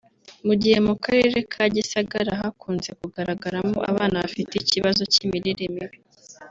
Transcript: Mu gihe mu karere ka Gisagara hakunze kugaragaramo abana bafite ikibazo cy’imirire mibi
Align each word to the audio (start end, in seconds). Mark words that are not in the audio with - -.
Mu 0.45 0.53
gihe 0.61 0.77
mu 0.87 0.93
karere 1.03 1.37
ka 1.51 1.63
Gisagara 1.75 2.31
hakunze 2.41 2.89
kugaragaramo 2.99 3.77
abana 3.91 4.15
bafite 4.23 4.53
ikibazo 4.57 5.01
cy’imirire 5.13 5.65
mibi 5.75 5.97